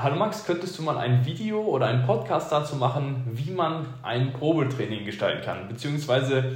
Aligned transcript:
Hallo 0.00 0.14
Max, 0.14 0.46
könntest 0.46 0.78
du 0.78 0.82
mal 0.82 0.96
ein 0.96 1.26
Video 1.26 1.60
oder 1.60 1.86
einen 1.86 2.06
Podcast 2.06 2.52
dazu 2.52 2.76
machen, 2.76 3.24
wie 3.32 3.50
man 3.50 3.84
ein 4.04 4.32
Probetraining 4.32 5.04
gestalten 5.04 5.44
kann, 5.44 5.66
beziehungsweise 5.66 6.52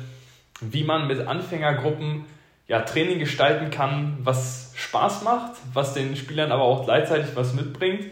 wie 0.61 0.85
man 0.85 1.09
mit 1.09 1.27
Anfängergruppen 1.27 2.25
ja, 2.69 2.83
Training 2.83 3.19
gestalten 3.19 3.73
kann, 3.73 4.19
was 4.23 4.73
Spaß 4.77 5.25
macht, 5.25 5.55
was 5.75 5.93
den 5.93 6.15
Spielern 6.15 6.53
aber 6.53 6.63
auch 6.63 6.85
gleichzeitig 6.85 7.35
was 7.35 7.53
mitbringt 7.53 8.05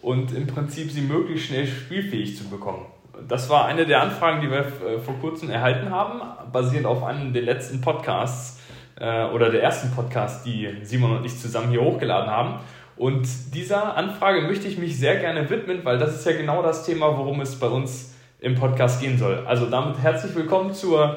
und 0.00 0.34
im 0.34 0.48
Prinzip 0.48 0.90
sie 0.90 1.02
möglichst 1.02 1.46
schnell 1.46 1.68
spielfähig 1.68 2.36
zu 2.36 2.48
bekommen. 2.48 2.84
Das 3.28 3.48
war 3.48 3.66
eine 3.66 3.86
der 3.86 4.02
Anfragen, 4.02 4.40
die 4.40 4.50
wir 4.50 4.66
äh, 4.66 4.98
vor 4.98 5.14
kurzem 5.20 5.48
erhalten 5.48 5.90
haben, 5.90 6.22
basierend 6.50 6.86
auf 6.86 7.04
einem 7.04 7.32
der 7.32 7.42
letzten 7.42 7.80
Podcasts 7.80 8.60
äh, 8.98 9.26
oder 9.26 9.50
der 9.50 9.62
ersten 9.62 9.92
Podcast, 9.94 10.44
die 10.44 10.68
Simon 10.82 11.18
und 11.18 11.24
ich 11.24 11.38
zusammen 11.38 11.70
hier 11.70 11.82
hochgeladen 11.82 12.28
haben. 12.28 12.58
Und 12.96 13.26
dieser 13.54 13.96
Anfrage 13.96 14.42
möchte 14.42 14.68
ich 14.68 14.78
mich 14.78 14.98
sehr 14.98 15.16
gerne 15.16 15.48
widmen, 15.48 15.84
weil 15.84 15.98
das 15.98 16.14
ist 16.14 16.26
ja 16.26 16.32
genau 16.32 16.62
das 16.62 16.84
Thema, 16.84 17.16
worum 17.16 17.40
es 17.40 17.58
bei 17.58 17.66
uns 17.66 18.14
im 18.40 18.54
Podcast 18.54 19.00
gehen 19.00 19.18
soll. 19.18 19.44
Also 19.46 19.66
damit 19.66 19.98
herzlich 19.98 20.34
willkommen 20.34 20.74
zur, 20.74 21.16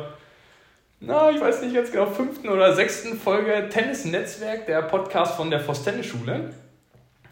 na, 0.99 1.31
ich 1.31 1.41
weiß 1.41 1.61
nicht 1.63 1.73
jetzt 1.73 1.91
genau, 1.91 2.05
fünften 2.05 2.49
oder 2.49 2.73
sechsten 2.73 3.17
Folge 3.17 3.67
Tennis 3.69 4.05
Netzwerk, 4.05 4.67
der 4.67 4.83
Podcast 4.83 5.35
von 5.35 5.49
der 5.49 5.59
Voss 5.59 5.83
Tennis 5.83 6.05
Schule. 6.05 6.51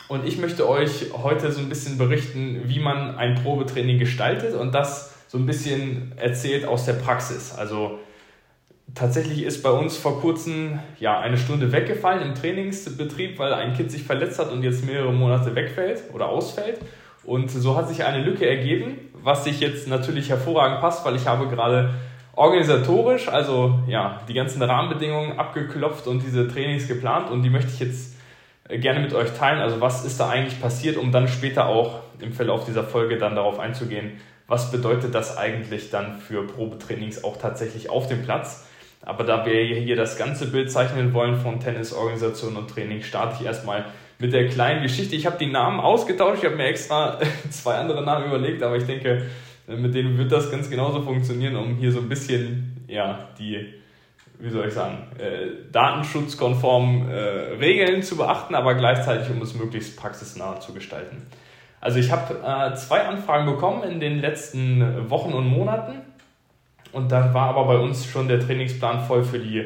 Und 0.10 0.28
ich 0.28 0.38
möchte 0.38 0.68
euch 0.68 1.14
heute 1.14 1.52
so 1.52 1.60
ein 1.60 1.70
bisschen 1.70 1.98
berichten, 1.98 2.64
wie 2.66 2.80
man 2.80 3.16
ein 3.16 3.36
Probetraining 3.36 4.00
gestaltet 4.00 4.54
und 4.54 4.74
das 4.74 5.14
so 5.28 5.38
ein 5.38 5.46
bisschen 5.46 6.12
erzählt 6.18 6.66
aus 6.66 6.86
der 6.86 6.94
Praxis. 6.94 7.54
Also 7.56 8.00
tatsächlich 8.96 9.44
ist 9.44 9.64
bei 9.64 9.72
uns 9.72 9.98
vor 9.98 10.22
kurzem 10.22 10.80
ja, 11.00 11.20
eine 11.20 11.38
Stunde 11.38 11.72
weggefallen 11.72 12.22
im 12.22 12.36
Trainingsbetrieb, 12.36 13.40
weil 13.40 13.54
ein 13.54 13.74
Kind 13.74 13.92
sich 13.92 14.04
verletzt 14.04 14.40
hat 14.40 14.52
und 14.52 14.64
jetzt 14.64 14.86
mehrere 14.86 15.12
Monate 15.12 15.56
wegfällt 15.56 16.04
oder 16.14 16.30
ausfällt. 16.30 16.80
Und 17.24 17.50
so 17.50 17.76
hat 17.76 17.88
sich 17.88 18.04
eine 18.04 18.24
Lücke 18.24 18.48
ergeben, 18.48 18.98
was 19.14 19.46
sich 19.46 19.60
jetzt 19.60 19.88
natürlich 19.88 20.30
hervorragend 20.30 20.82
passt, 20.82 21.06
weil 21.06 21.16
ich 21.16 21.26
habe 21.26 21.48
gerade 21.48 21.94
organisatorisch, 22.36 23.30
also 23.30 23.80
ja, 23.88 24.22
die 24.28 24.34
ganzen 24.34 24.62
Rahmenbedingungen 24.62 25.40
abgeklopft 25.40 26.08
und 26.08 26.22
diese 26.24 26.48
Trainings 26.48 26.88
geplant 26.88 27.30
und 27.30 27.44
die 27.44 27.50
möchte 27.50 27.72
ich 27.72 27.80
jetzt 27.80 28.16
äh, 28.68 28.80
gerne 28.80 29.00
mit 29.00 29.14
euch 29.14 29.32
teilen. 29.34 29.60
Also 29.60 29.82
was 29.82 30.04
ist 30.04 30.20
da 30.20 30.30
eigentlich 30.30 30.60
passiert, 30.60 30.98
um 30.98 31.12
dann 31.12 31.28
später 31.28 31.68
auch 31.68 32.02
im 32.20 32.34
Verlauf 32.34 32.66
dieser 32.66 32.84
Folge 32.84 33.18
dann 33.18 33.36
darauf 33.36 33.60
einzugehen, 33.60 34.20
was 34.48 34.72
bedeutet 34.72 35.16
das 35.16 35.38
eigentlich 35.38 35.90
dann 35.90 36.18
für 36.18 36.46
Probetrainings 36.46 37.24
auch 37.24 37.38
tatsächlich 37.38 37.90
auf 37.90 38.08
dem 38.08 38.24
Platz. 38.24 38.68
Aber 39.06 39.24
da 39.24 39.46
wir 39.46 39.54
hier 39.76 39.96
das 39.96 40.18
ganze 40.18 40.48
Bild 40.48 40.72
zeichnen 40.72 41.14
wollen 41.14 41.38
von 41.38 41.60
Tennisorganisation 41.60 42.56
und 42.56 42.70
Training, 42.70 43.02
starte 43.02 43.38
ich 43.40 43.46
erstmal 43.46 43.86
mit 44.20 44.34
der 44.34 44.48
kleinen 44.48 44.82
Geschichte. 44.82 45.16
Ich 45.16 45.26
habe 45.26 45.38
die 45.38 45.52
Namen 45.52 45.80
ausgetauscht, 45.80 46.40
ich 46.40 46.46
habe 46.46 46.56
mir 46.56 46.66
extra 46.66 47.20
zwei 47.50 47.76
andere 47.76 48.04
Namen 48.04 48.28
überlegt, 48.28 48.64
aber 48.64 48.78
ich 48.78 48.86
denke, 48.86 49.26
mit 49.68 49.94
denen 49.94 50.18
wird 50.18 50.32
das 50.32 50.52
ganz 50.52 50.70
genauso 50.70 51.02
funktionieren, 51.02 51.56
um 51.56 51.76
hier 51.76 51.92
so 51.92 52.00
ein 52.00 52.10
bisschen 52.10 52.86
ja, 52.88 53.30
die 53.38 53.74
wie 54.40 54.50
soll 54.50 54.68
ich 54.68 54.74
sagen, 54.74 54.98
äh, 55.20 55.72
datenschutzkonform 55.72 57.10
äh, 57.10 57.14
Regeln 57.60 58.04
zu 58.04 58.18
beachten, 58.18 58.56
aber 58.56 58.76
gleichzeitig, 58.76 59.30
um 59.30 59.42
es 59.42 59.56
möglichst 59.56 59.98
praxisnah 59.98 60.60
zu 60.60 60.74
gestalten. 60.74 61.28
Also 61.80 62.00
ich 62.00 62.12
habe 62.12 62.40
äh, 62.44 62.76
zwei 62.76 63.04
Anfragen 63.04 63.46
bekommen 63.46 63.84
in 63.84 64.00
den 64.00 64.20
letzten 64.20 65.10
Wochen 65.10 65.34
und 65.34 65.48
Monaten 65.48 66.02
und 66.94 67.12
dann 67.12 67.34
war 67.34 67.50
aber 67.50 67.66
bei 67.66 67.78
uns 67.78 68.06
schon 68.06 68.28
der 68.28 68.40
Trainingsplan 68.40 69.02
voll 69.02 69.24
für 69.24 69.40
die, 69.40 69.66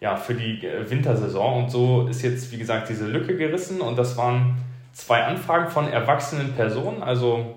ja, 0.00 0.16
für 0.16 0.34
die 0.34 0.66
äh, 0.66 0.90
Wintersaison. 0.90 1.64
Und 1.64 1.70
so 1.70 2.06
ist 2.08 2.22
jetzt, 2.22 2.52
wie 2.52 2.58
gesagt, 2.58 2.88
diese 2.88 3.06
Lücke 3.06 3.36
gerissen. 3.36 3.80
Und 3.80 3.96
das 3.96 4.16
waren 4.16 4.58
zwei 4.92 5.24
Anfragen 5.24 5.70
von 5.70 5.88
erwachsenen 5.88 6.52
Personen, 6.54 7.02
also 7.02 7.54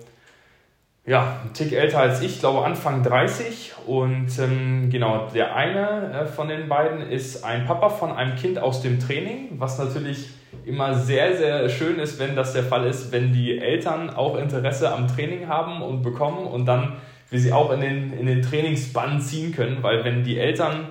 ja, 1.03 1.39
ein 1.43 1.53
Tick 1.53 1.73
älter 1.73 1.99
als 1.99 2.21
ich, 2.21 2.39
glaube 2.39 2.63
Anfang 2.63 3.01
30. 3.01 3.73
Und 3.87 4.37
ähm, 4.37 4.89
genau, 4.91 5.27
der 5.33 5.55
eine 5.55 6.13
äh, 6.13 6.25
von 6.27 6.47
den 6.47 6.69
beiden 6.69 7.01
ist 7.01 7.43
ein 7.43 7.65
Papa 7.65 7.89
von 7.89 8.11
einem 8.11 8.35
Kind 8.35 8.59
aus 8.59 8.81
dem 8.81 8.99
Training, 8.99 9.49
was 9.57 9.79
natürlich 9.79 10.29
immer 10.63 10.93
sehr, 10.93 11.35
sehr 11.37 11.69
schön 11.69 11.97
ist, 11.97 12.19
wenn 12.19 12.35
das 12.35 12.53
der 12.53 12.63
Fall 12.63 12.85
ist, 12.85 13.11
wenn 13.11 13.33
die 13.33 13.57
Eltern 13.57 14.11
auch 14.11 14.37
Interesse 14.37 14.93
am 14.93 15.07
Training 15.07 15.47
haben 15.47 15.81
und 15.81 16.03
bekommen. 16.03 16.45
Und 16.45 16.67
dann 16.67 16.97
wir 17.31 17.39
sie 17.39 17.53
auch 17.53 17.71
in 17.71 17.81
den, 17.81 18.13
in 18.13 18.27
den 18.27 18.41
Trainingsbann 18.43 19.19
ziehen 19.21 19.55
können, 19.55 19.81
weil 19.81 20.03
wenn 20.03 20.23
die 20.23 20.37
Eltern 20.37 20.89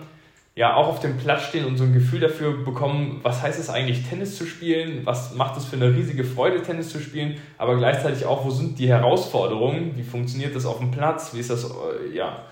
ja 0.57 0.75
auch 0.75 0.89
auf 0.89 1.01
dem 1.01 1.17
Platz 1.17 1.45
stehen 1.45 1.65
und 1.65 1.77
so 1.77 1.85
ein 1.85 1.93
Gefühl 1.93 2.21
dafür 2.21 2.65
bekommen, 2.65 3.21
was 3.23 3.43
heißt 3.43 3.61
es 3.61 3.71
eigentlich, 3.71 4.09
Tennis 4.09 4.37
zu 4.37 4.47
spielen, 4.47 5.03
was 5.05 5.35
macht 5.35 5.57
es 5.57 5.67
für 5.67 5.77
eine 5.77 5.95
riesige 5.95 6.25
Freude, 6.25 6.63
Tennis 6.63 6.89
zu 6.89 6.99
spielen, 6.99 7.37
aber 7.57 7.77
gleichzeitig 7.77 8.25
auch, 8.27 8.45
wo 8.45 8.51
sind 8.51 8.79
die 8.79 8.89
Herausforderungen, 8.89 9.93
wie 9.97 10.03
funktioniert 10.03 10.57
das 10.57 10.67
auf 10.67 10.79
dem 10.79 10.91
Platz, 10.91 11.33
wie 11.35 11.41
ist 11.41 11.51
das, 11.51 11.65
äh, 11.65 12.15
ja, 12.15 12.45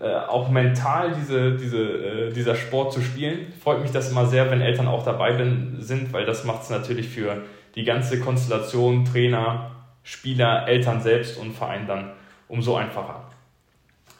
äh, 0.00 0.12
auch 0.12 0.48
mental 0.48 1.12
diese, 1.12 1.56
diese, 1.56 1.78
äh, 1.78 2.32
dieser 2.32 2.54
Sport 2.54 2.92
zu 2.92 3.00
spielen. 3.00 3.52
Freut 3.62 3.82
mich 3.82 3.92
das 3.92 4.10
immer 4.10 4.26
sehr, 4.26 4.50
wenn 4.50 4.60
Eltern 4.60 4.88
auch 4.88 5.04
dabei 5.04 5.36
sind, 5.78 6.12
weil 6.12 6.24
das 6.24 6.44
macht 6.44 6.62
es 6.62 6.70
natürlich 6.70 7.08
für 7.08 7.42
die 7.74 7.84
ganze 7.84 8.18
Konstellation 8.18 9.04
Trainer, 9.04 9.70
Spieler, 10.02 10.66
Eltern 10.66 11.00
selbst 11.00 11.38
und 11.38 11.52
Verein 11.52 11.86
dann 11.86 12.10
umso 12.48 12.76
einfacher. 12.76 13.22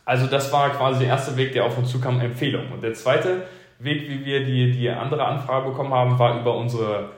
Also 0.04 0.26
das 0.26 0.52
war 0.52 0.70
quasi 0.70 1.00
der 1.00 1.08
erste 1.08 1.36
Weg, 1.36 1.52
der 1.52 1.64
auf 1.64 1.78
uns 1.78 1.90
zukam, 1.90 2.20
Empfehlung. 2.20 2.72
Und 2.72 2.82
der 2.82 2.94
zweite 2.94 3.44
Weg, 3.78 4.08
wie 4.08 4.24
wir 4.24 4.44
die, 4.44 4.70
die 4.72 4.88
andere 4.90 5.24
Anfrage 5.24 5.70
bekommen 5.70 5.94
haben, 5.94 6.18
war 6.18 6.38
über 6.38 6.56
unsere, 6.56 7.10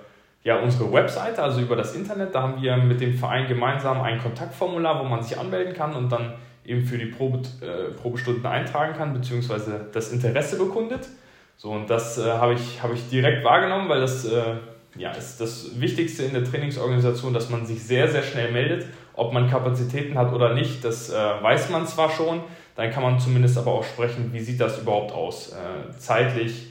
ja, 0.45 0.59
unsere 0.59 0.93
Webseite, 0.93 1.43
also 1.43 1.61
über 1.61 1.75
das 1.75 1.95
Internet. 1.95 2.35
Da 2.35 2.43
haben 2.43 2.63
wir 2.63 2.77
mit 2.77 3.01
dem 3.01 3.15
Verein 3.15 3.49
gemeinsam 3.49 4.01
ein 4.01 4.21
Kontaktformular, 4.21 5.01
wo 5.01 5.05
man 5.05 5.23
sich 5.23 5.39
anmelden 5.39 5.75
kann 5.75 5.95
und 5.95 6.11
dann 6.11 6.35
eben 6.65 6.85
für 6.85 6.99
die 6.99 7.07
Probe, 7.07 7.43
äh, 7.61 7.93
Probestunden 7.93 8.47
eintragen 8.47 8.95
kann, 8.97 9.13
beziehungsweise 9.13 9.87
das 9.93 10.13
Interesse 10.13 10.59
bekundet. 10.59 11.09
So, 11.57 11.71
und 11.71 11.89
das 11.89 12.19
äh, 12.19 12.31
habe 12.31 12.55
ich, 12.55 12.83
hab 12.83 12.93
ich 12.93 13.09
direkt 13.09 13.45
wahrgenommen, 13.45 13.89
weil 13.89 14.01
das 14.01 14.25
äh, 14.27 14.57
ja, 14.97 15.11
ist 15.13 15.41
das 15.41 15.81
Wichtigste 15.81 16.25
in 16.25 16.35
der 16.35 16.45
Trainingsorganisation, 16.45 17.33
dass 17.35 17.51
man 17.51 17.67
sich 17.67 17.83
sehr, 17.83 18.09
sehr 18.09 18.23
schnell 18.23 18.53
meldet. 18.53 18.87
Ob 19.17 19.33
man 19.33 19.51
Kapazitäten 19.51 20.17
hat 20.17 20.33
oder 20.33 20.55
nicht, 20.55 20.85
das 20.85 21.11
äh, 21.11 21.15
weiß 21.15 21.71
man 21.71 21.87
zwar 21.87 22.11
schon, 22.11 22.43
dann 22.77 22.91
kann 22.91 23.03
man 23.03 23.19
zumindest 23.19 23.57
aber 23.59 23.73
auch 23.73 23.85
sprechen, 23.85 24.33
wie 24.33 24.41
sieht 24.41 24.61
das 24.61 24.79
überhaupt 24.79 25.13
aus, 25.13 25.53
äh, 25.53 25.99
zeitlich, 25.99 26.69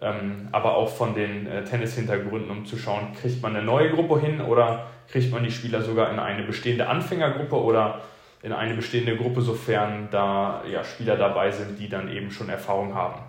ähm, 0.00 0.48
aber 0.50 0.76
auch 0.76 0.88
von 0.88 1.14
den 1.14 1.46
äh, 1.46 1.64
Tennis-Hintergründen, 1.64 2.50
um 2.50 2.66
zu 2.66 2.76
schauen, 2.76 3.12
kriegt 3.20 3.42
man 3.42 3.54
eine 3.54 3.64
neue 3.64 3.90
Gruppe 3.90 4.18
hin 4.18 4.40
oder 4.40 4.86
kriegt 5.10 5.30
man 5.30 5.44
die 5.44 5.50
Spieler 5.50 5.82
sogar 5.82 6.10
in 6.10 6.18
eine 6.18 6.42
bestehende 6.42 6.88
Anfängergruppe 6.88 7.56
oder 7.56 8.00
in 8.42 8.52
eine 8.52 8.74
bestehende 8.74 9.16
Gruppe, 9.16 9.42
sofern 9.42 10.08
da 10.10 10.62
ja, 10.70 10.82
Spieler 10.82 11.16
dabei 11.16 11.50
sind, 11.50 11.78
die 11.78 11.88
dann 11.88 12.10
eben 12.10 12.30
schon 12.30 12.48
Erfahrung 12.48 12.94
haben. 12.94 13.20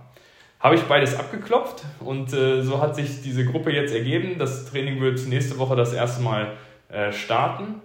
Habe 0.59 0.75
ich 0.75 0.84
beides 0.84 1.19
abgeklopft 1.19 1.84
und 2.00 2.34
äh, 2.34 2.62
so 2.63 2.81
hat 2.81 2.95
sich 2.95 3.22
diese 3.22 3.45
Gruppe 3.45 3.72
jetzt 3.72 3.94
ergeben. 3.94 4.38
Das 4.40 4.66
Training 4.72 5.01
wird 5.01 5.19
nächste 5.28 5.59
Woche 5.59 5.75
das 5.75 5.91
erste 5.91 6.24
Mal 6.24 6.53
äh, 6.88 7.12
starten. 7.12 7.81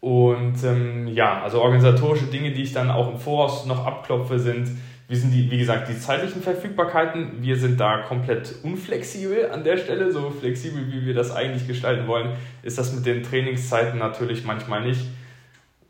Und 0.00 0.62
ähm, 0.64 1.08
ja, 1.08 1.42
also 1.42 1.60
organisatorische 1.60 2.26
Dinge, 2.26 2.52
die 2.52 2.62
ich 2.62 2.72
dann 2.72 2.90
auch 2.90 3.10
im 3.10 3.18
Voraus 3.18 3.66
noch 3.66 3.84
abklopfe, 3.84 4.38
sind, 4.38 4.70
wie 5.08 5.16
sind 5.16 5.32
die, 5.32 5.50
wie 5.50 5.58
gesagt, 5.58 5.88
die 5.88 5.98
zeitlichen 5.98 6.42
Verfügbarkeiten. 6.42 7.42
Wir 7.42 7.56
sind 7.56 7.80
da 7.80 8.02
komplett 8.02 8.54
unflexibel 8.62 9.50
an 9.50 9.64
der 9.64 9.78
Stelle. 9.78 10.12
So 10.12 10.30
flexibel, 10.30 10.92
wie 10.92 11.06
wir 11.06 11.14
das 11.14 11.34
eigentlich 11.34 11.66
gestalten 11.66 12.06
wollen, 12.06 12.36
ist 12.62 12.78
das 12.78 12.94
mit 12.94 13.06
den 13.06 13.22
Trainingszeiten 13.22 13.98
natürlich 13.98 14.44
manchmal 14.44 14.86
nicht. 14.86 15.00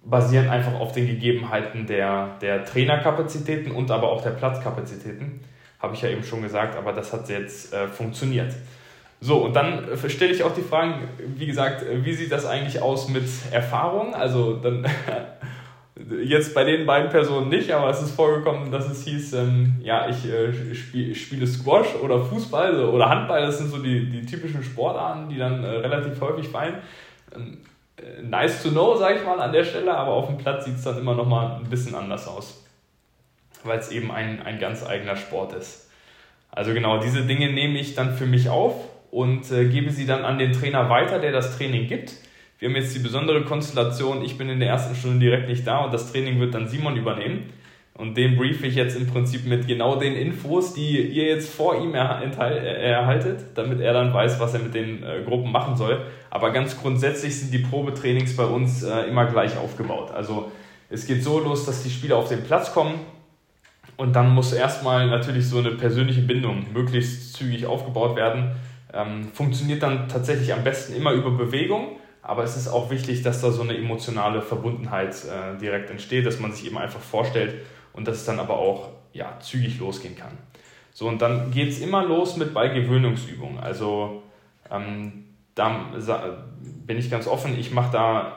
Basierend 0.05 0.49
einfach 0.49 0.75
auf 0.75 0.93
den 0.93 1.07
Gegebenheiten 1.07 1.87
der, 1.87 2.39
der 2.41 2.65
Trainerkapazitäten 2.65 3.73
und 3.73 3.91
aber 3.91 4.11
auch 4.11 4.23
der 4.23 4.31
Platzkapazitäten. 4.31 5.41
Habe 5.81 5.95
ich 5.95 6.03
ja 6.03 6.09
eben 6.09 6.25
schon 6.25 6.41
gesagt, 6.41 6.77
aber 6.77 6.93
das 6.93 7.13
hat 7.13 7.29
jetzt 7.29 7.75
äh, 7.75 7.89
funktioniert. 7.89 8.55
So, 9.21 9.45
und 9.45 9.55
dann 9.55 9.89
stelle 10.09 10.33
ich 10.33 10.45
auch 10.45 10.55
die 10.55 10.63
Fragen, 10.63 11.09
wie 11.37 11.47
gesagt, 11.47 11.85
wie 12.05 12.13
sieht 12.13 12.31
das 12.31 12.47
eigentlich 12.47 12.81
aus 12.81 13.09
mit 13.09 13.25
Erfahrung? 13.51 14.15
Also 14.15 14.55
dann 14.57 14.87
jetzt 16.23 16.55
bei 16.55 16.63
den 16.63 16.87
beiden 16.87 17.11
Personen 17.11 17.49
nicht, 17.49 17.73
aber 17.73 17.91
es 17.91 18.01
ist 18.01 18.15
vorgekommen, 18.15 18.71
dass 18.71 18.89
es 18.89 19.05
hieß, 19.05 19.33
ähm, 19.35 19.77
ja, 19.83 20.09
ich 20.09 20.25
äh, 20.25 20.75
spiel, 20.75 21.15
spiele 21.15 21.47
Squash 21.47 21.97
oder 21.97 22.25
Fußball 22.25 22.85
oder 22.85 23.09
Handball, 23.09 23.43
das 23.43 23.59
sind 23.59 23.71
so 23.71 23.79
die, 23.79 24.09
die 24.09 24.25
typischen 24.25 24.63
Sportarten, 24.63 25.29
die 25.29 25.39
dann 25.39 25.65
äh, 25.65 25.69
relativ 25.69 26.21
häufig 26.21 26.49
fallen. 26.49 26.75
Ähm, 27.35 27.59
äh, 27.97 28.23
nice 28.23 28.63
to 28.63 28.71
know, 28.71 28.95
sage 28.95 29.19
ich 29.19 29.25
mal 29.25 29.41
an 29.41 29.53
der 29.53 29.65
Stelle, 29.65 29.97
aber 29.97 30.13
auf 30.13 30.27
dem 30.27 30.39
Platz 30.39 30.65
sieht 30.65 30.77
es 30.77 30.85
dann 30.85 30.99
immer 30.99 31.15
noch 31.15 31.27
mal 31.27 31.57
ein 31.57 31.69
bisschen 31.69 31.97
anders 31.97 32.29
aus, 32.29 32.65
weil 33.65 33.81
es 33.81 33.91
eben 33.91 34.13
ein, 34.13 34.41
ein 34.43 34.61
ganz 34.61 34.87
eigener 34.87 35.17
Sport 35.17 35.55
ist. 35.55 35.91
Also 36.53 36.73
genau, 36.73 36.99
diese 36.99 37.23
Dinge 37.23 37.53
nehme 37.53 37.79
ich 37.79 37.97
dann 37.97 38.15
für 38.15 38.27
mich 38.27 38.49
auf 38.49 38.75
und 39.11 39.51
äh, 39.51 39.67
gebe 39.67 39.91
sie 39.91 40.07
dann 40.07 40.25
an 40.25 40.39
den 40.39 40.53
Trainer 40.53 40.89
weiter, 40.91 41.19
der 41.19 41.33
das 41.33 41.57
Training 41.57 41.87
gibt. 41.87 42.15
Wir 42.59 42.69
haben 42.69 42.77
jetzt 42.77 42.95
die 42.95 43.01
besondere 43.01 43.45
Konstellation, 43.45 44.25
ich 44.25 44.37
bin 44.37 44.49
in 44.49 44.59
der 44.59 44.69
ersten 44.69 44.95
Stunde 44.95 45.21
direkt 45.21 45.49
nicht 45.49 45.67
da 45.67 45.85
und 45.85 45.95
das 45.95 46.13
Training 46.13 46.41
wird 46.41 46.55
dann 46.55 46.69
Simon 46.69 46.97
übernehmen. 46.97 47.53
Und 47.95 48.17
den 48.17 48.37
briefe 48.37 48.67
ich 48.67 48.77
jetzt 48.77 48.97
im 48.97 49.09
Prinzip 49.09 49.45
mit 49.45 49.67
genau 49.67 49.97
den 49.97 50.15
Infos, 50.15 50.73
die 50.73 51.01
ihr 51.01 51.25
jetzt 51.25 51.53
vor 51.53 51.83
ihm 51.83 51.95
erhaltet, 51.95 53.41
damit 53.57 53.81
er 53.81 53.93
dann 53.93 54.15
weiß, 54.15 54.39
was 54.39 54.55
er 54.55 54.61
mit 54.61 54.73
den 54.73 55.03
äh, 55.03 55.23
Gruppen 55.27 55.51
machen 55.51 55.77
soll. 55.77 56.03
Aber 56.31 56.53
ganz 56.53 56.81
grundsätzlich 56.81 57.41
sind 57.41 57.53
die 57.53 57.59
Probetrainings 57.59 58.37
bei 58.37 58.45
uns 58.45 58.85
äh, 58.85 59.09
immer 59.09 59.27
gleich 59.27 59.57
aufgebaut. 59.57 60.13
Also 60.13 60.53
es 60.91 61.07
geht 61.07 61.25
so 61.25 61.41
los, 61.41 61.67
dass 61.67 61.83
die 61.83 61.91
Spieler 61.91 62.17
auf 62.17 62.29
den 62.29 62.45
Platz 62.45 62.73
kommen 62.73 63.01
und 63.97 64.15
dann 64.15 64.31
muss 64.31 64.53
erstmal 64.53 65.09
natürlich 65.09 65.49
so 65.49 65.59
eine 65.59 65.73
persönliche 65.73 66.23
Bindung 66.23 66.67
möglichst 66.73 67.35
zügig 67.35 67.67
aufgebaut 67.67 68.15
werden. 68.15 68.53
Ähm, 68.93 69.29
funktioniert 69.33 69.83
dann 69.83 70.09
tatsächlich 70.09 70.53
am 70.53 70.65
besten 70.65 70.95
immer 70.95 71.13
über 71.13 71.31
Bewegung 71.31 71.99
aber 72.29 72.45
es 72.45 72.59
ist 72.59 72.69
auch 72.69 72.91
wichtig, 72.91 73.23
dass 73.23 73.41
da 73.41 73.51
so 73.51 73.63
eine 73.63 73.75
emotionale 73.75 74.43
Verbundenheit 74.43 75.15
äh, 75.25 75.59
direkt 75.59 75.89
entsteht, 75.89 76.27
dass 76.27 76.39
man 76.39 76.53
sich 76.53 76.67
eben 76.67 76.77
einfach 76.77 77.01
vorstellt 77.01 77.55
und 77.95 78.07
dass 78.07 78.19
es 78.19 78.25
dann 78.27 78.39
aber 78.39 78.59
auch 78.59 78.91
ja, 79.15 79.39
zügig 79.41 79.81
losgehen 79.81 80.15
kann. 80.15 80.33
So, 80.93 81.09
und 81.09 81.23
dann 81.23 81.51
geht 81.53 81.71
es 81.71 81.81
immer 81.81 82.05
los 82.05 82.37
mit 82.37 82.53
bei 82.53 82.69
Gewöhnungsübungen. 82.69 83.59
Also 83.59 84.23
ähm, 84.71 85.25
da 85.55 85.81
bin 86.87 86.99
ich 86.99 87.11
ganz 87.11 87.27
offen, 87.27 87.59
ich 87.59 87.73
mache 87.73 87.93
da 87.93 88.37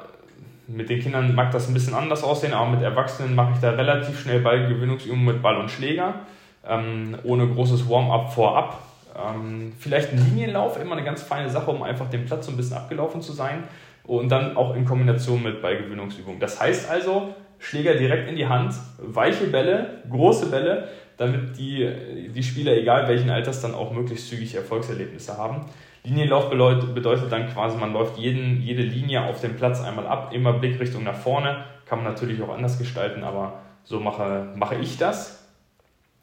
mit 0.68 0.90
den 0.90 1.02
Kindern 1.02 1.36
mag 1.36 1.52
das 1.52 1.68
ein 1.68 1.74
bisschen 1.74 1.94
anders 1.94 2.24
aussehen, 2.24 2.54
aber 2.54 2.70
mit 2.70 2.82
Erwachsenen 2.82 3.36
mache 3.36 3.52
ich 3.56 3.60
da 3.60 3.72
relativ 3.72 4.22
schnell 4.22 4.40
Ballgewöhnungsübungen 4.40 5.26
mit 5.26 5.42
Ball 5.42 5.58
und 5.58 5.70
Schläger, 5.70 6.22
ähm, 6.66 7.18
ohne 7.24 7.46
großes 7.46 7.90
Warm-up 7.90 8.34
vorab. 8.34 8.82
Ähm, 9.16 9.74
vielleicht 9.80 10.12
ein 10.12 10.18
Linienlauf, 10.18 10.80
immer 10.80 10.94
eine 10.94 11.04
ganz 11.04 11.22
feine 11.22 11.50
Sache, 11.50 11.72
um 11.72 11.84
einfach 11.84 12.10
den 12.10 12.26
Platz 12.26 12.46
so 12.46 12.52
ein 12.52 12.58
bisschen 12.58 12.78
abgelaufen 12.78 13.22
zu 13.22 13.34
sein. 13.34 13.64
Und 14.04 14.30
dann 14.30 14.58
auch 14.58 14.76
in 14.76 14.86
Kombination 14.86 15.44
mit 15.44 15.62
Ballgewöhnungsübungen. 15.62 16.40
Das 16.40 16.60
heißt 16.60 16.90
also, 16.90 17.36
Schläger 17.60 17.94
direkt 17.94 18.28
in 18.28 18.36
die 18.36 18.48
Hand, 18.48 18.74
weiche 18.98 19.46
Bälle, 19.48 20.02
große 20.10 20.48
Bälle, 20.48 20.88
damit 21.18 21.58
die, 21.58 21.88
die 22.34 22.42
Spieler, 22.42 22.76
egal 22.76 23.08
welchen 23.08 23.30
Alters, 23.30 23.62
dann 23.62 23.76
auch 23.76 23.92
möglichst 23.92 24.30
zügig 24.30 24.56
Erfolgserlebnisse 24.56 25.38
haben. 25.38 25.66
Linienlauf 26.04 26.50
bedeutet 26.50 27.32
dann 27.32 27.48
quasi, 27.50 27.78
man 27.78 27.94
läuft 27.94 28.18
jeden, 28.18 28.60
jede 28.62 28.82
Linie 28.82 29.26
auf 29.26 29.40
dem 29.40 29.56
Platz 29.56 29.82
einmal 29.82 30.08
ab, 30.08 30.32
immer 30.34 30.54
Blickrichtung 30.54 31.04
nach 31.04 31.16
vorne. 31.16 31.64
Kann 31.86 32.04
man 32.04 32.12
natürlich 32.12 32.42
auch 32.42 32.50
anders 32.50 32.80
gestalten, 32.80 33.24
aber 33.24 33.60
so 33.84 34.00
mache, 34.00 34.48
mache 34.56 34.76
ich 34.76 34.98
das. 34.98 35.48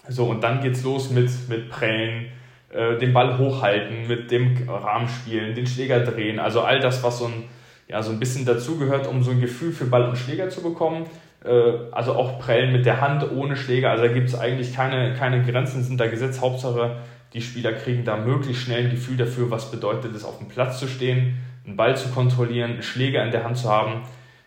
So, 0.08 0.24
und 0.24 0.42
dann 0.42 0.62
geht's 0.62 0.82
los 0.82 1.10
mit, 1.10 1.30
mit 1.48 1.70
Prellen, 1.70 2.32
äh, 2.70 2.98
den 2.98 3.12
Ball 3.12 3.38
hochhalten, 3.38 4.06
mit 4.08 4.30
dem 4.30 4.68
Rahmen 4.68 5.08
spielen, 5.08 5.54
den 5.54 5.66
Schläger 5.66 6.00
drehen. 6.00 6.38
Also 6.38 6.60
all 6.60 6.80
das, 6.80 7.02
was 7.02 7.18
so 7.18 7.26
ein, 7.26 7.44
ja, 7.88 8.02
so 8.02 8.10
ein 8.10 8.18
bisschen 8.18 8.44
dazugehört, 8.44 9.06
um 9.06 9.22
so 9.22 9.30
ein 9.30 9.40
Gefühl 9.40 9.72
für 9.72 9.86
Ball 9.86 10.08
und 10.08 10.16
Schläger 10.16 10.50
zu 10.50 10.62
bekommen. 10.62 11.06
Äh, 11.44 11.72
also 11.92 12.14
auch 12.14 12.38
Prellen 12.38 12.72
mit 12.72 12.84
der 12.84 13.00
Hand 13.00 13.24
ohne 13.32 13.56
Schläger. 13.56 13.90
Also 13.90 14.04
da 14.04 14.12
gibt 14.12 14.28
es 14.28 14.38
eigentlich 14.38 14.74
keine, 14.74 15.14
keine 15.14 15.42
Grenzen, 15.42 15.82
sind 15.82 15.98
da 15.98 16.06
gesetzt. 16.08 16.40
Hauptsache, 16.42 16.96
die 17.32 17.40
Spieler 17.40 17.72
kriegen 17.72 18.04
da 18.04 18.16
möglichst 18.16 18.62
schnell 18.62 18.84
ein 18.84 18.90
Gefühl 18.90 19.16
dafür, 19.16 19.50
was 19.50 19.70
bedeutet 19.70 20.14
es, 20.14 20.24
auf 20.24 20.38
dem 20.38 20.48
Platz 20.48 20.78
zu 20.78 20.88
stehen, 20.88 21.38
einen 21.66 21.76
Ball 21.76 21.96
zu 21.96 22.08
kontrollieren, 22.08 22.72
einen 22.72 22.82
Schläger 22.82 23.24
in 23.24 23.30
der 23.30 23.44
Hand 23.44 23.58
zu 23.58 23.70
haben, 23.70 24.02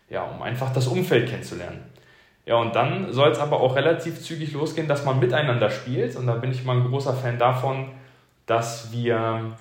ja, 0.09 0.23
um 0.23 0.41
einfach 0.41 0.73
das 0.73 0.87
Umfeld 0.87 1.29
kennenzulernen. 1.29 1.79
Ja, 2.45 2.55
und 2.55 2.75
dann 2.75 3.13
soll 3.13 3.29
es 3.29 3.39
aber 3.39 3.61
auch 3.61 3.75
relativ 3.75 4.19
zügig 4.19 4.53
losgehen, 4.53 4.87
dass 4.87 5.05
man 5.05 5.19
miteinander 5.19 5.69
spielt. 5.69 6.15
Und 6.15 6.27
da 6.27 6.35
bin 6.35 6.51
ich 6.51 6.65
mal 6.65 6.77
ein 6.77 6.87
großer 6.87 7.13
Fan 7.13 7.37
davon, 7.37 7.89
dass 8.51 8.91
wir 8.91 9.53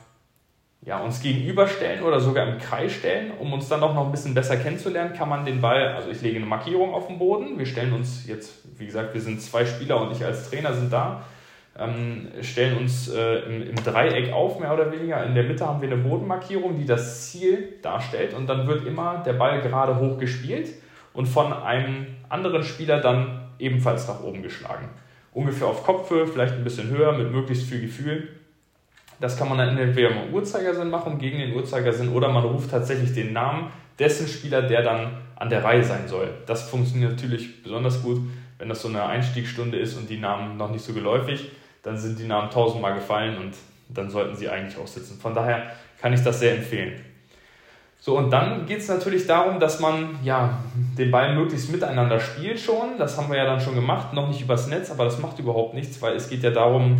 ja, 0.85 0.99
uns 0.99 1.23
gegenüberstellen 1.23 2.03
oder 2.03 2.19
sogar 2.19 2.49
im 2.49 2.59
Kreis 2.59 2.91
stellen, 2.91 3.31
um 3.39 3.53
uns 3.53 3.69
dann 3.69 3.81
auch 3.85 3.95
noch 3.95 4.05
ein 4.05 4.11
bisschen 4.11 4.35
besser 4.35 4.57
kennenzulernen, 4.57 5.15
kann 5.15 5.29
man 5.29 5.45
den 5.45 5.61
Ball, 5.61 5.95
also 5.95 6.11
ich 6.11 6.21
lege 6.23 6.39
eine 6.39 6.47
Markierung 6.47 6.93
auf 6.93 7.07
den 7.07 7.17
Boden, 7.17 7.57
wir 7.57 7.67
stellen 7.67 7.93
uns 7.93 8.27
jetzt, 8.27 8.53
wie 8.79 8.87
gesagt, 8.87 9.15
wir 9.15 9.21
sind 9.21 9.41
zwei 9.41 9.65
Spieler 9.65 10.01
und 10.01 10.11
ich 10.11 10.25
als 10.25 10.51
Trainer 10.51 10.75
sind 10.75 10.93
da, 10.93 11.23
ähm, 11.79 12.33
stellen 12.43 12.79
uns 12.79 13.09
äh, 13.09 13.43
im, 13.43 13.63
im, 13.63 13.77
Dreieck 13.77 14.33
auf, 14.33 14.59
mehr 14.59 14.75
oder 14.75 14.91
weniger. 14.91 15.25
In 15.25 15.37
der 15.37 15.45
Mitte 15.45 15.65
haben 15.65 15.81
wir 15.81 15.89
eine 15.89 16.03
Bodenmarkierung, 16.03 16.77
die 16.77 16.85
das 16.85 17.31
Ziel 17.31 17.75
darstellt 17.83 18.35
und 18.35 18.49
dann 18.49 18.67
wird 18.67 18.85
immer 18.89 19.23
der 19.25 19.35
Ball 19.35 19.61
gerade 19.61 20.01
hoch 20.01 20.19
gespielt 20.19 20.71
und 21.13 21.27
von 21.27 21.53
einem 21.53 22.09
anderen 22.29 22.65
Spieler 22.65 23.01
dann 23.01 23.51
ebenfalls 23.61 24.09
nach 24.09 24.21
oben 24.25 24.43
geschlagen. 24.43 24.89
Ungefähr 25.33 25.69
auf 25.69 25.85
Kopfhöhe, 25.85 26.27
vielleicht 26.27 26.55
ein 26.55 26.65
bisschen 26.65 26.91
höher, 26.91 27.13
mit 27.13 27.31
möglichst 27.31 27.69
viel 27.69 27.83
Gefühl. 27.83 28.31
Das 29.21 29.37
kann 29.37 29.49
man 29.49 29.59
dann 29.59 29.77
entweder 29.77 30.11
im 30.11 30.33
Uhrzeigersinn 30.35 30.89
machen, 30.89 31.19
gegen 31.19 31.39
den 31.39 31.55
Uhrzeigersinn, 31.55 32.09
oder 32.11 32.29
man 32.31 32.43
ruft 32.43 32.71
tatsächlich 32.71 33.13
den 33.13 33.33
Namen 33.33 33.69
dessen 33.99 34.27
Spieler, 34.27 34.63
der 34.63 34.83
dann 34.83 35.19
an 35.37 35.51
der 35.51 35.63
Reihe 35.63 35.85
sein 35.85 36.09
soll. 36.09 36.29
Das 36.47 36.69
funktioniert 36.69 37.13
natürlich 37.13 37.63
besonders 37.63 38.03
gut, 38.03 38.21
wenn 38.59 38.69
das 38.69 38.83
so 38.83 38.89
eine 38.89 39.05
Einstiegsstunde 39.05 39.79
ist 39.79 39.97
und 39.97 40.09
die 40.09 40.19
Namen 40.19 40.57
noch 40.57 40.71
nicht 40.71 40.85
so 40.85 40.93
geläufig, 40.93 41.51
dann 41.83 41.97
sind 41.97 42.19
die 42.19 42.27
Namen 42.27 42.51
tausendmal 42.51 42.95
gefallen 42.95 43.39
und 43.39 43.55
dann 43.89 44.11
sollten 44.11 44.37
sie 44.37 44.49
eigentlich 44.49 44.79
auch 44.79 44.87
sitzen. 44.87 45.19
Von 45.19 45.35
daher 45.35 45.71
kann 46.01 46.13
ich 46.13 46.23
das 46.23 46.41
sehr 46.41 46.57
empfehlen. 46.57 47.01
So, 47.99 48.17
und 48.17 48.31
dann 48.31 48.65
geht 48.65 48.79
es 48.79 48.89
natürlich 48.89 49.27
darum, 49.27 49.61
dass 49.61 49.81
man 49.81 50.19
ja, 50.25 50.59
den 50.97 51.11
Ball 51.11 51.35
möglichst 51.35 51.71
miteinander 51.71 52.19
spielt 52.19 52.59
schon. 52.59 52.97
Das 52.99 53.19
haben 53.19 53.29
wir 53.31 53.37
ja 53.37 53.45
dann 53.45 53.61
schon 53.61 53.75
gemacht, 53.75 54.15
noch 54.15 54.29
nicht 54.29 54.41
übers 54.41 54.69
Netz, 54.69 54.91
aber 54.91 55.05
das 55.05 55.19
macht 55.19 55.39
überhaupt 55.39 55.75
nichts, 55.75 56.01
weil 56.01 56.15
es 56.15 56.31
geht 56.31 56.43
ja 56.43 56.51
darum, 56.51 56.99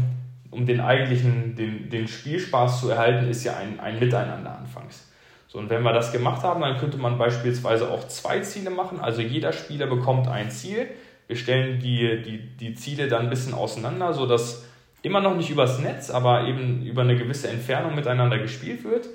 um 0.51 0.67
den 0.67 0.81
eigentlichen, 0.81 1.55
den, 1.55 1.91
den 1.91 2.09
Spielspaß 2.09 2.81
zu 2.81 2.91
erhalten, 2.91 3.29
ist 3.29 3.45
ja 3.45 3.57
ein, 3.57 3.79
ein 3.81 3.99
Miteinander 3.99 4.59
anfangs. 4.59 5.11
So, 5.49 5.59
und 5.59 5.69
wenn 5.71 5.83
wir 5.83 5.93
das 5.93 6.13
gemacht 6.13 6.43
haben, 6.43 6.61
dann 6.61 6.79
könnte 6.79 6.97
man 6.97 7.19
beispielsweise 7.19 7.91
auch 7.91 8.07
zwei 8.07 8.41
Ziele 8.41 8.71
machen. 8.71 9.01
Also 9.01 9.21
jeder 9.21 9.53
Spieler 9.53 9.87
bekommt 9.87 10.29
ein 10.29 10.51
Ziel. 10.51 10.89
Wir 11.27 11.37
stellen 11.37 11.81
die, 11.81 12.23
die, 12.23 12.39
die 12.57 12.75
Ziele 12.75 13.09
dann 13.09 13.25
ein 13.25 13.31
bisschen 13.31 13.55
auseinander, 13.55 14.13
sodass 14.13 14.65
immer 15.03 15.21
noch 15.21 15.37
nicht 15.37 15.51
übers 15.51 15.79
Netz, 15.81 16.11
aber 16.11 16.47
eben 16.47 16.83
über 16.85 17.03
eine 17.03 17.17
gewisse 17.17 17.49
Entfernung 17.49 17.95
miteinander 17.95 18.39
gespielt 18.39 18.85
wird. 18.85 19.09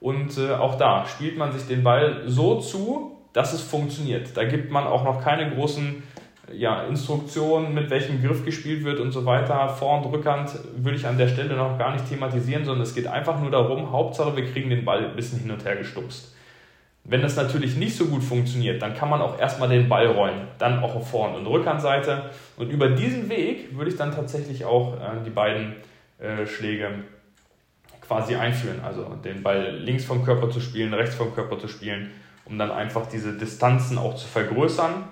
Und 0.00 0.38
äh, 0.38 0.52
auch 0.52 0.76
da 0.76 1.06
spielt 1.06 1.36
man 1.36 1.52
sich 1.52 1.66
den 1.66 1.82
Ball 1.82 2.22
so 2.26 2.60
zu, 2.60 3.18
dass 3.32 3.52
es 3.52 3.60
funktioniert. 3.60 4.36
Da 4.36 4.44
gibt 4.44 4.70
man 4.70 4.84
auch 4.84 5.04
noch 5.04 5.22
keine 5.22 5.54
großen 5.54 6.02
ja, 6.52 6.84
Instruktionen, 6.84 7.74
mit 7.74 7.90
welchem 7.90 8.22
Griff 8.22 8.44
gespielt 8.44 8.84
wird 8.84 9.00
und 9.00 9.12
so 9.12 9.24
weiter, 9.24 9.68
Vor- 9.68 9.98
und 9.98 10.12
Rückhand 10.12 10.50
würde 10.76 10.96
ich 10.96 11.06
an 11.06 11.18
der 11.18 11.28
Stelle 11.28 11.56
noch 11.56 11.78
gar 11.78 11.92
nicht 11.92 12.08
thematisieren, 12.08 12.64
sondern 12.64 12.82
es 12.82 12.94
geht 12.94 13.06
einfach 13.06 13.40
nur 13.40 13.50
darum, 13.50 13.92
Hauptsache 13.92 14.36
wir 14.36 14.46
kriegen 14.46 14.70
den 14.70 14.84
Ball 14.84 15.06
ein 15.06 15.16
bisschen 15.16 15.40
hin 15.40 15.50
und 15.50 15.64
her 15.64 15.76
gestupst. 15.76 16.34
Wenn 17.04 17.22
das 17.22 17.36
natürlich 17.36 17.76
nicht 17.76 17.96
so 17.96 18.06
gut 18.06 18.22
funktioniert, 18.22 18.82
dann 18.82 18.94
kann 18.94 19.08
man 19.08 19.22
auch 19.22 19.38
erstmal 19.38 19.68
den 19.68 19.88
Ball 19.88 20.06
rollen, 20.06 20.48
dann 20.58 20.82
auch 20.82 20.94
auf 20.94 21.10
Vor- 21.10 21.34
und 21.34 21.46
Rückhandseite. 21.46 22.30
Und 22.56 22.70
über 22.70 22.88
diesen 22.90 23.28
Weg 23.28 23.76
würde 23.76 23.90
ich 23.90 23.96
dann 23.96 24.14
tatsächlich 24.14 24.64
auch 24.64 24.94
äh, 24.94 25.24
die 25.24 25.30
beiden 25.30 25.76
äh, 26.18 26.46
Schläge 26.46 26.90
quasi 28.06 28.34
einführen, 28.34 28.80
also 28.84 29.04
den 29.24 29.42
Ball 29.42 29.76
links 29.76 30.04
vom 30.04 30.24
Körper 30.24 30.50
zu 30.50 30.60
spielen, 30.60 30.92
rechts 30.92 31.14
vom 31.14 31.34
Körper 31.34 31.58
zu 31.58 31.68
spielen, 31.68 32.10
um 32.44 32.58
dann 32.58 32.70
einfach 32.70 33.06
diese 33.06 33.32
Distanzen 33.32 33.96
auch 33.96 34.16
zu 34.16 34.26
vergrößern 34.26 35.04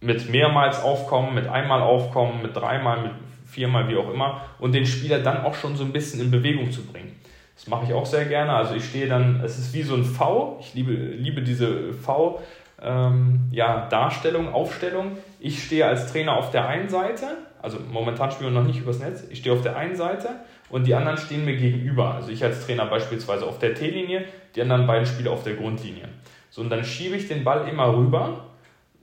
mit 0.00 0.30
mehrmals 0.30 0.82
aufkommen, 0.82 1.34
mit 1.34 1.48
einmal 1.48 1.82
aufkommen, 1.82 2.42
mit 2.42 2.56
dreimal, 2.56 3.02
mit 3.02 3.12
viermal, 3.46 3.88
wie 3.88 3.96
auch 3.96 4.12
immer, 4.12 4.42
und 4.58 4.72
den 4.72 4.86
Spieler 4.86 5.18
dann 5.20 5.42
auch 5.44 5.54
schon 5.54 5.76
so 5.76 5.84
ein 5.84 5.92
bisschen 5.92 6.20
in 6.20 6.30
Bewegung 6.30 6.70
zu 6.70 6.84
bringen. 6.84 7.16
Das 7.54 7.66
mache 7.66 7.86
ich 7.86 7.92
auch 7.92 8.06
sehr 8.06 8.26
gerne. 8.26 8.52
Also 8.52 8.74
ich 8.74 8.84
stehe 8.84 9.08
dann, 9.08 9.40
es 9.44 9.58
ist 9.58 9.74
wie 9.74 9.82
so 9.82 9.94
ein 9.94 10.04
V, 10.04 10.58
ich 10.60 10.74
liebe, 10.74 10.92
liebe 10.92 11.42
diese 11.42 11.92
V. 11.92 12.40
Ähm, 12.80 13.48
ja, 13.50 13.88
Darstellung, 13.88 14.52
Aufstellung. 14.52 15.18
Ich 15.40 15.64
stehe 15.64 15.84
als 15.84 16.12
Trainer 16.12 16.36
auf 16.36 16.52
der 16.52 16.68
einen 16.68 16.88
Seite, 16.88 17.26
also 17.60 17.78
momentan 17.90 18.30
spielen 18.30 18.54
wir 18.54 18.60
noch 18.60 18.66
nicht 18.66 18.80
übers 18.80 19.00
Netz, 19.00 19.24
ich 19.30 19.40
stehe 19.40 19.52
auf 19.52 19.62
der 19.62 19.76
einen 19.76 19.96
Seite 19.96 20.28
und 20.70 20.86
die 20.86 20.94
anderen 20.94 21.18
stehen 21.18 21.44
mir 21.44 21.56
gegenüber. 21.56 22.14
Also 22.14 22.30
ich 22.30 22.44
als 22.44 22.64
Trainer 22.64 22.86
beispielsweise 22.86 23.46
auf 23.46 23.58
der 23.58 23.74
T-Linie, 23.74 24.26
die 24.54 24.62
anderen 24.62 24.86
beiden 24.86 25.06
Spieler 25.06 25.32
auf 25.32 25.42
der 25.42 25.54
Grundlinie. 25.54 26.08
So, 26.50 26.60
und 26.60 26.70
dann 26.70 26.84
schiebe 26.84 27.16
ich 27.16 27.26
den 27.26 27.42
Ball 27.42 27.66
immer 27.66 27.96
rüber 27.96 28.47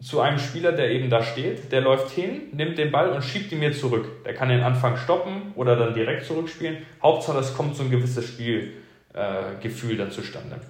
zu 0.05 0.21
einem 0.21 0.37
Spieler, 0.37 0.71
der 0.71 0.91
eben 0.91 1.09
da 1.09 1.23
steht, 1.23 1.71
der 1.71 1.81
läuft 1.81 2.11
hin, 2.11 2.43
nimmt 2.51 2.77
den 2.77 2.91
Ball 2.91 3.09
und 3.09 3.23
schiebt 3.23 3.51
ihn 3.51 3.57
mir 3.57 3.73
zurück. 3.73 4.23
Der 4.23 4.35
kann 4.35 4.49
den 4.49 4.61
Anfang 4.61 4.97
stoppen 4.97 5.51
oder 5.55 5.75
dann 5.75 5.95
direkt 5.95 6.25
zurückspielen. 6.25 6.77
Hauptsache, 7.01 7.39
es 7.39 7.55
kommt 7.55 7.75
so 7.75 7.81
ein 7.81 7.89
gewisses 7.89 8.27
Spielgefühl 8.27 9.93
äh, 9.93 9.97
dann 9.97 10.11
zustande. 10.11 10.61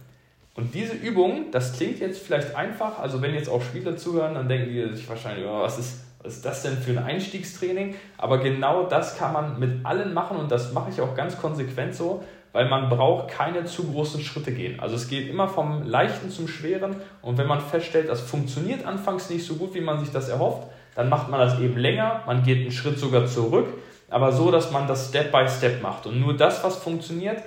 Und 0.54 0.74
diese 0.74 0.94
Übung, 0.94 1.52
das 1.52 1.74
klingt 1.74 2.00
jetzt 2.00 2.26
vielleicht 2.26 2.56
einfach, 2.56 2.98
also 2.98 3.22
wenn 3.22 3.34
jetzt 3.34 3.50
auch 3.50 3.62
Spieler 3.62 3.98
zuhören, 3.98 4.36
dann 4.36 4.48
denken 4.48 4.70
die 4.70 4.96
sich 4.96 5.10
wahrscheinlich, 5.10 5.46
oh, 5.46 5.64
was, 5.64 5.80
ist, 5.80 6.06
was 6.24 6.38
ist 6.38 6.46
das 6.46 6.64
denn 6.64 6.78
für 6.78 6.92
ein 6.92 7.00
Einstiegstraining? 7.00 7.96
Aber 8.18 8.38
genau 8.38 8.84
das 8.84 9.18
kann 9.18 9.34
man 9.34 9.60
mit 9.60 9.86
allen 9.86 10.14
machen 10.14 10.38
und 10.38 10.50
das 10.50 10.72
mache 10.72 10.92
ich 10.92 11.02
auch 11.02 11.14
ganz 11.14 11.38
konsequent 11.38 11.94
so 11.94 12.24
weil 12.56 12.70
man 12.70 12.88
braucht 12.88 13.28
keine 13.28 13.66
zu 13.66 13.84
großen 13.84 14.22
Schritte 14.22 14.54
gehen. 14.54 14.80
Also 14.80 14.96
es 14.96 15.10
geht 15.10 15.30
immer 15.30 15.50
vom 15.50 15.84
Leichten 15.84 16.30
zum 16.30 16.48
Schweren 16.48 16.96
und 17.22 17.38
wenn 17.38 17.48
man 17.48 17.60
feststellt, 17.60 18.08
das 18.08 18.22
funktioniert 18.22 18.86
anfangs 18.86 19.30
nicht 19.30 19.46
so 19.46 19.56
gut, 19.56 19.74
wie 19.74 19.82
man 19.82 20.00
sich 20.00 20.10
das 20.14 20.30
erhofft, 20.30 20.66
dann 20.96 21.10
macht 21.10 21.30
man 21.30 21.42
das 21.42 21.60
eben 21.60 21.76
länger, 21.76 22.22
man 22.26 22.44
geht 22.44 22.62
einen 22.62 22.72
Schritt 22.72 22.98
sogar 22.98 23.26
zurück, 23.26 23.68
aber 24.10 24.32
so, 24.32 24.52
dass 24.52 24.72
man 24.72 24.88
das 24.88 25.10
Step 25.10 25.34
by 25.34 25.46
Step 25.50 25.82
macht. 25.82 26.06
Und 26.06 26.22
nur 26.22 26.34
das, 26.38 26.64
was 26.64 26.78
funktioniert, 26.78 27.44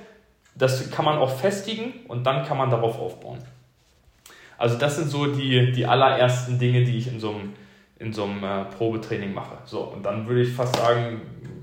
das 0.54 0.90
kann 0.90 1.06
man 1.06 1.16
auch 1.16 1.30
festigen 1.30 1.94
und 2.06 2.24
dann 2.24 2.44
kann 2.44 2.58
man 2.58 2.68
darauf 2.68 3.00
aufbauen. 3.00 3.38
Also 4.58 4.76
das 4.76 4.96
sind 4.96 5.08
so 5.08 5.24
die, 5.24 5.72
die 5.72 5.86
allerersten 5.86 6.58
Dinge, 6.58 6.84
die 6.84 6.98
ich 6.98 7.06
in 7.10 7.18
so 7.18 7.30
einem, 7.30 7.54
in 7.98 8.12
so 8.12 8.24
einem 8.24 8.44
äh, 8.44 8.64
Probetraining 8.76 9.32
mache. 9.32 9.56
So, 9.64 9.84
und 9.84 10.02
dann 10.02 10.28
würde 10.28 10.42
ich 10.42 10.52
fast 10.52 10.76
sagen, 10.76 11.22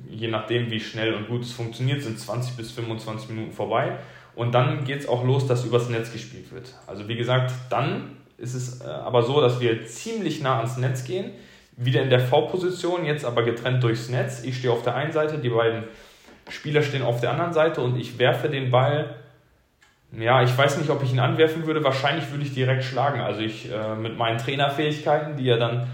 je 0.10 0.28
nachdem, 0.28 0.72
wie 0.72 0.80
schnell 0.80 1.14
und 1.14 1.28
gut 1.28 1.44
es 1.44 1.52
funktioniert, 1.52 2.02
sind 2.02 2.20
20 2.20 2.56
bis 2.56 2.72
25 2.72 3.30
Minuten 3.30 3.52
vorbei. 3.52 3.98
Und 4.36 4.54
dann 4.54 4.84
geht 4.84 5.02
es 5.02 5.08
auch 5.08 5.24
los, 5.24 5.48
dass 5.48 5.64
übers 5.66 5.90
Netz 5.90 6.12
gespielt 6.12 6.52
wird. 6.52 6.74
Also 6.88 7.08
wie 7.08 7.16
gesagt, 7.16 7.54
dann 7.70 8.18
ist 8.38 8.54
es 8.54 8.82
äh, 8.82 8.86
aber 8.86 9.24
so, 9.24 9.40
dass 9.42 9.60
wir 9.60 9.86
ziemlich 9.86 10.42
nah 10.42 10.58
ans 10.58 10.78
Netz 10.78 11.06
gehen. 11.06 11.32
Wieder 11.78 12.02
in 12.02 12.10
der 12.10 12.20
V-Position, 12.20 13.06
jetzt 13.06 13.26
aber 13.26 13.44
getrennt 13.44 13.84
durchs 13.84 14.10
Netz. 14.10 14.44
Ich 14.44 14.58
stehe 14.58 14.74
auf 14.74 14.84
der 14.84 14.96
einen 14.96 15.12
Seite, 15.12 15.38
die 15.38 15.50
beiden 15.50 15.84
Spieler 16.50 16.82
stehen 16.82 17.02
auf 17.02 17.22
der 17.22 17.32
anderen 17.32 17.54
Seite 17.54 17.82
und 17.82 17.98
ich 17.98 18.20
werfe 18.20 18.50
den 18.50 18.72
Ball. 18.72 19.16
Ja, 20.18 20.44
ich 20.44 20.58
weiß 20.58 20.78
nicht, 20.78 20.90
ob 20.90 21.04
ich 21.04 21.12
ihn 21.12 21.20
anwerfen 21.20 21.66
würde. 21.66 21.84
Wahrscheinlich 21.84 22.30
würde 22.32 22.44
ich 22.44 22.54
direkt 22.54 22.84
schlagen. 22.84 23.20
Also 23.20 23.42
ich 23.42 23.72
äh, 23.72 23.96
mit 23.96 24.18
meinen 24.18 24.38
Trainerfähigkeiten, 24.38 25.36
die 25.36 25.46
ja 25.46 25.58
dann 25.58 25.88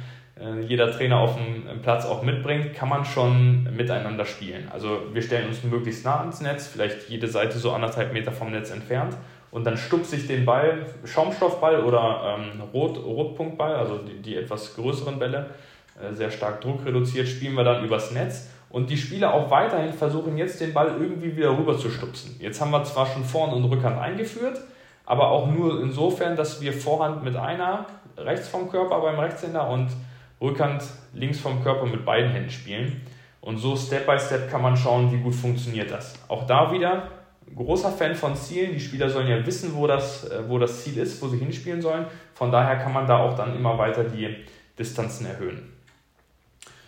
jeder 0.67 0.91
Trainer 0.91 1.19
auf 1.19 1.36
dem 1.36 1.81
Platz 1.81 2.05
auch 2.05 2.24
mitbringt, 2.24 2.74
kann 2.74 2.89
man 2.89 3.05
schon 3.05 3.63
miteinander 3.75 4.25
spielen. 4.25 4.67
Also 4.71 5.01
wir 5.13 5.21
stellen 5.21 5.48
uns 5.48 5.63
möglichst 5.63 6.03
nah 6.05 6.19
ans 6.19 6.41
Netz, 6.41 6.67
vielleicht 6.67 7.10
jede 7.10 7.27
Seite 7.27 7.57
so 7.57 7.71
anderthalb 7.71 8.13
Meter 8.13 8.31
vom 8.31 8.51
Netz 8.51 8.71
entfernt 8.71 9.15
und 9.51 9.65
dann 9.65 9.77
stupse 9.77 10.15
ich 10.15 10.27
den 10.27 10.45
Ball, 10.45 10.86
Schaumstoffball 11.05 11.83
oder 11.83 12.38
ähm, 12.39 12.62
Rot, 12.74 12.98
Rotpunktball, 12.98 13.75
also 13.75 14.00
die, 14.00 14.21
die 14.21 14.36
etwas 14.36 14.75
größeren 14.75 15.19
Bälle, 15.19 15.51
äh, 16.01 16.13
sehr 16.13 16.31
stark 16.31 16.62
druckreduziert, 16.62 17.27
spielen 17.27 17.55
wir 17.55 17.63
dann 17.63 17.83
übers 17.83 18.12
Netz 18.12 18.50
und 18.69 18.89
die 18.89 18.98
Spieler 18.98 19.33
auch 19.33 19.51
weiterhin 19.51 19.93
versuchen 19.93 20.38
jetzt 20.38 20.62
den 20.62 20.74
Ball 20.74 20.95
irgendwie 21.00 21.36
wieder 21.36 21.57
rüber 21.57 21.77
zu 21.77 21.89
stupsen. 21.89 22.38
Jetzt 22.39 22.62
haben 22.62 22.71
wir 22.71 22.83
zwar 22.86 23.05
schon 23.05 23.25
Vorhand 23.25 23.53
und 23.53 23.65
Rückhand 23.65 24.00
eingeführt, 24.00 24.60
aber 25.05 25.29
auch 25.29 25.48
nur 25.48 25.81
insofern, 25.81 26.38
dass 26.38 26.62
wir 26.62 26.71
Vorhand 26.71 27.24
mit 27.24 27.36
einer 27.36 27.86
rechts 28.17 28.48
vom 28.48 28.69
Körper 28.69 29.01
beim 29.01 29.19
Rechtshänder 29.19 29.69
und 29.69 29.89
Rückhand 30.41 30.83
links 31.13 31.39
vom 31.39 31.63
Körper 31.63 31.86
mit 31.86 32.03
beiden 32.03 32.31
Händen 32.31 32.50
spielen. 32.50 33.01
Und 33.41 33.57
so 33.57 33.75
Step 33.75 34.05
by 34.05 34.19
Step 34.19 34.50
kann 34.50 34.62
man 34.62 34.75
schauen, 34.75 35.12
wie 35.12 35.17
gut 35.17 35.36
funktioniert 35.36 35.91
das. 35.91 36.13
Auch 36.27 36.45
da 36.45 36.71
wieder 36.71 37.07
großer 37.55 37.91
Fan 37.91 38.15
von 38.15 38.36
Zielen. 38.36 38.74
Die 38.74 38.79
Spieler 38.79 39.10
sollen 39.10 39.27
ja 39.27 39.45
wissen, 39.45 39.74
wo 39.75 39.88
das, 39.88 40.29
äh, 40.29 40.43
wo 40.48 40.57
das 40.57 40.83
Ziel 40.83 40.98
ist, 40.98 41.21
wo 41.21 41.27
sie 41.27 41.38
hinspielen 41.38 41.81
sollen. 41.81 42.05
Von 42.33 42.51
daher 42.51 42.77
kann 42.77 42.93
man 42.93 43.07
da 43.07 43.17
auch 43.17 43.36
dann 43.36 43.55
immer 43.55 43.77
weiter 43.77 44.03
die 44.03 44.36
Distanzen 44.77 45.25
erhöhen. 45.25 45.71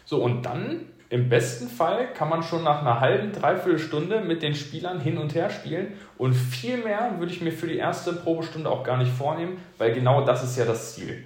So, 0.06 0.22
und 0.22 0.44
dann 0.44 0.82
im 1.10 1.30
besten 1.30 1.68
Fall 1.68 2.12
kann 2.14 2.30
man 2.30 2.42
schon 2.42 2.64
nach 2.64 2.82
einer 2.82 3.00
halben, 3.00 3.32
dreiviertel 3.32 3.80
Stunde 3.80 4.22
mit 4.22 4.42
den 4.42 4.56
Spielern 4.56 5.00
hin 5.00 5.18
und 5.18 5.36
her 5.36 5.50
spielen. 5.50 5.94
Und 6.18 6.34
viel 6.34 6.78
mehr 6.78 7.16
würde 7.20 7.32
ich 7.32 7.42
mir 7.42 7.52
für 7.52 7.68
die 7.68 7.78
erste 7.78 8.14
Probestunde 8.14 8.70
auch 8.70 8.84
gar 8.84 8.98
nicht 8.98 9.12
vornehmen, 9.12 9.58
weil 9.78 9.94
genau 9.94 10.26
das 10.26 10.44
ist 10.44 10.58
ja 10.58 10.66
das 10.66 10.96
Ziel. 10.96 11.24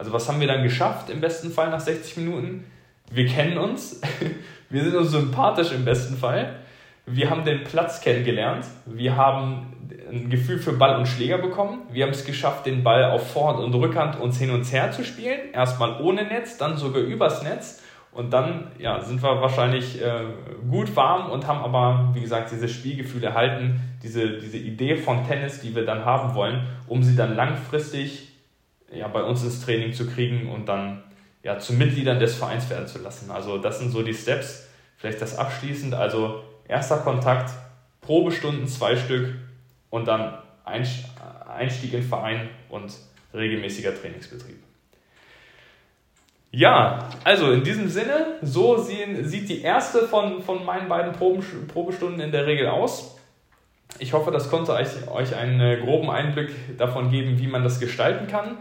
Also 0.00 0.14
was 0.14 0.26
haben 0.30 0.40
wir 0.40 0.46
dann 0.46 0.62
geschafft 0.62 1.10
im 1.10 1.20
besten 1.20 1.50
Fall 1.50 1.68
nach 1.68 1.78
60 1.78 2.16
Minuten? 2.16 2.64
Wir 3.12 3.26
kennen 3.26 3.58
uns, 3.58 4.00
wir 4.70 4.82
sind 4.82 4.96
uns 4.96 5.10
sympathisch 5.10 5.72
im 5.72 5.84
besten 5.84 6.16
Fall, 6.16 6.56
wir 7.04 7.28
haben 7.28 7.44
den 7.44 7.64
Platz 7.64 8.00
kennengelernt, 8.00 8.64
wir 8.86 9.16
haben 9.16 9.90
ein 10.10 10.30
Gefühl 10.30 10.58
für 10.58 10.72
Ball 10.72 10.96
und 10.96 11.06
Schläger 11.06 11.36
bekommen, 11.36 11.82
wir 11.92 12.04
haben 12.04 12.12
es 12.12 12.24
geschafft, 12.24 12.64
den 12.64 12.82
Ball 12.82 13.10
auf 13.10 13.30
Vorhand 13.30 13.58
und 13.58 13.74
Rückhand 13.74 14.18
uns 14.18 14.38
hin 14.38 14.50
und 14.52 14.64
her 14.72 14.90
zu 14.90 15.04
spielen, 15.04 15.52
erstmal 15.52 16.00
ohne 16.00 16.24
Netz, 16.24 16.56
dann 16.56 16.78
sogar 16.78 17.02
übers 17.02 17.42
Netz. 17.42 17.82
Und 18.12 18.32
dann 18.32 18.72
ja, 18.78 19.02
sind 19.02 19.22
wir 19.22 19.42
wahrscheinlich 19.42 20.02
äh, 20.02 20.24
gut 20.68 20.96
warm 20.96 21.30
und 21.30 21.46
haben 21.46 21.60
aber, 21.60 22.10
wie 22.14 22.22
gesagt, 22.22 22.50
dieses 22.50 22.72
Spielgefühl 22.72 23.22
erhalten, 23.22 23.80
diese, 24.02 24.38
diese 24.38 24.56
Idee 24.56 24.96
von 24.96 25.28
Tennis, 25.28 25.60
die 25.60 25.76
wir 25.76 25.84
dann 25.84 26.06
haben 26.06 26.34
wollen, 26.34 26.66
um 26.88 27.02
sie 27.02 27.14
dann 27.14 27.36
langfristig 27.36 28.29
ja, 28.92 29.08
bei 29.08 29.22
uns 29.22 29.42
ins 29.42 29.64
Training 29.64 29.92
zu 29.92 30.06
kriegen 30.08 30.50
und 30.50 30.68
dann 30.68 31.02
ja, 31.42 31.58
zu 31.58 31.72
Mitgliedern 31.72 32.18
des 32.18 32.34
Vereins 32.34 32.68
werden 32.68 32.86
zu 32.86 32.98
lassen. 32.98 33.30
Also 33.30 33.58
das 33.58 33.78
sind 33.78 33.90
so 33.90 34.02
die 34.02 34.14
Steps. 34.14 34.68
Vielleicht 34.96 35.22
das 35.22 35.38
abschließend. 35.38 35.94
Also 35.94 36.42
erster 36.68 36.98
Kontakt, 36.98 37.50
Probestunden 38.00 38.66
zwei 38.66 38.96
Stück 38.96 39.34
und 39.88 40.06
dann 40.06 40.38
Einstieg 40.64 41.94
in 41.94 42.02
Verein 42.02 42.50
und 42.68 42.92
regelmäßiger 43.34 43.98
Trainingsbetrieb. 43.98 44.56
Ja, 46.52 47.08
also 47.22 47.52
in 47.52 47.62
diesem 47.62 47.88
Sinne, 47.88 48.38
so 48.42 48.76
sehen, 48.76 49.24
sieht 49.24 49.48
die 49.48 49.62
erste 49.62 50.08
von, 50.08 50.42
von 50.42 50.64
meinen 50.64 50.88
beiden 50.88 51.12
Proben, 51.12 51.44
Probestunden 51.68 52.20
in 52.20 52.32
der 52.32 52.46
Regel 52.46 52.66
aus. 52.66 53.16
Ich 54.00 54.12
hoffe, 54.12 54.32
das 54.32 54.50
konnte 54.50 54.72
euch, 54.72 55.08
euch 55.08 55.36
einen 55.36 55.60
äh, 55.60 55.76
groben 55.76 56.10
Einblick 56.10 56.76
davon 56.76 57.10
geben, 57.10 57.38
wie 57.38 57.46
man 57.46 57.62
das 57.62 57.78
gestalten 57.78 58.26
kann. 58.26 58.58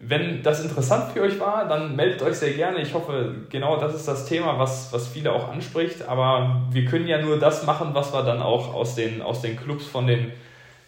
Wenn 0.00 0.42
das 0.42 0.62
interessant 0.62 1.12
für 1.12 1.22
euch 1.22 1.38
war, 1.38 1.68
dann 1.68 1.96
meldet 1.96 2.20
euch 2.22 2.34
sehr 2.34 2.52
gerne. 2.52 2.80
Ich 2.80 2.94
hoffe, 2.94 3.36
genau 3.48 3.78
das 3.78 3.94
ist 3.94 4.08
das 4.08 4.26
Thema, 4.26 4.58
was, 4.58 4.92
was 4.92 5.08
viele 5.08 5.32
auch 5.32 5.48
anspricht. 5.48 6.08
Aber 6.08 6.62
wir 6.70 6.84
können 6.84 7.06
ja 7.06 7.22
nur 7.22 7.38
das 7.38 7.64
machen, 7.64 7.90
was 7.92 8.12
wir 8.12 8.22
dann 8.22 8.42
auch 8.42 8.74
aus 8.74 8.96
den, 8.96 9.22
aus 9.22 9.40
den 9.40 9.56
Clubs 9.56 9.86
von 9.86 10.06
den, 10.06 10.32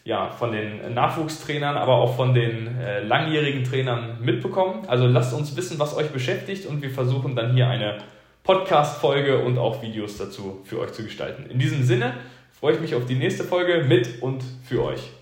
ja, 0.04 0.28
von 0.28 0.52
den 0.52 0.92
Nachwuchstrainern, 0.92 1.76
aber 1.76 1.94
auch 1.94 2.16
von 2.16 2.34
den 2.34 2.78
äh, 2.78 3.00
langjährigen 3.04 3.64
Trainern 3.64 4.18
mitbekommen. 4.20 4.84
Also 4.88 5.06
lasst 5.06 5.32
uns 5.32 5.56
wissen, 5.56 5.78
was 5.78 5.96
euch 5.96 6.10
beschäftigt 6.10 6.66
und 6.66 6.82
wir 6.82 6.90
versuchen 6.90 7.36
dann 7.36 7.54
hier 7.54 7.68
eine 7.68 7.98
Podcast-Folge 8.42 9.38
und 9.38 9.56
auch 9.56 9.82
Videos 9.82 10.18
dazu 10.18 10.60
für 10.64 10.80
euch 10.80 10.92
zu 10.92 11.04
gestalten. 11.04 11.46
In 11.50 11.58
diesem 11.58 11.82
Sinne 11.84 12.14
freue 12.58 12.74
ich 12.74 12.80
mich 12.80 12.94
auf 12.94 13.06
die 13.06 13.16
nächste 13.16 13.44
Folge 13.44 13.84
mit 13.84 14.22
und 14.22 14.42
für 14.64 14.84
euch. 14.84 15.15